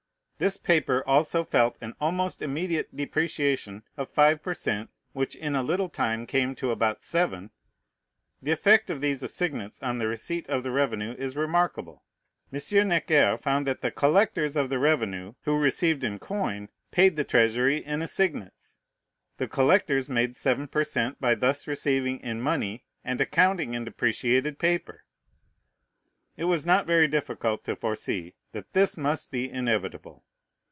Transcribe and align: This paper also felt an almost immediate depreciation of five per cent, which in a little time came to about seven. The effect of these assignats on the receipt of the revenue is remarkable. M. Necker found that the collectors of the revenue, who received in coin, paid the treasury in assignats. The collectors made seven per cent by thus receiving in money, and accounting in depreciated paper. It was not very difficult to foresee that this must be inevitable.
This 0.43 0.57
paper 0.57 1.03
also 1.05 1.43
felt 1.43 1.77
an 1.81 1.93
almost 2.01 2.41
immediate 2.41 2.95
depreciation 2.97 3.83
of 3.95 4.09
five 4.09 4.41
per 4.41 4.55
cent, 4.55 4.89
which 5.13 5.35
in 5.35 5.55
a 5.55 5.61
little 5.61 5.87
time 5.87 6.25
came 6.25 6.55
to 6.55 6.71
about 6.71 7.03
seven. 7.03 7.51
The 8.41 8.49
effect 8.51 8.89
of 8.89 9.01
these 9.01 9.21
assignats 9.21 9.83
on 9.83 9.99
the 9.99 10.07
receipt 10.07 10.49
of 10.49 10.63
the 10.63 10.71
revenue 10.71 11.13
is 11.15 11.35
remarkable. 11.35 12.01
M. 12.51 12.87
Necker 12.87 13.37
found 13.37 13.67
that 13.67 13.81
the 13.81 13.91
collectors 13.91 14.55
of 14.55 14.71
the 14.71 14.79
revenue, 14.79 15.35
who 15.43 15.59
received 15.59 16.03
in 16.03 16.17
coin, 16.17 16.69
paid 16.89 17.15
the 17.17 17.23
treasury 17.23 17.77
in 17.85 18.01
assignats. 18.01 18.79
The 19.37 19.47
collectors 19.47 20.09
made 20.09 20.35
seven 20.35 20.67
per 20.67 20.83
cent 20.83 21.21
by 21.21 21.35
thus 21.35 21.67
receiving 21.67 22.19
in 22.19 22.41
money, 22.41 22.83
and 23.05 23.21
accounting 23.21 23.75
in 23.75 23.85
depreciated 23.85 24.57
paper. 24.57 25.03
It 26.35 26.45
was 26.45 26.65
not 26.65 26.87
very 26.87 27.07
difficult 27.07 27.63
to 27.65 27.75
foresee 27.75 28.33
that 28.53 28.73
this 28.73 28.97
must 28.97 29.29
be 29.29 29.47
inevitable. 29.47 30.25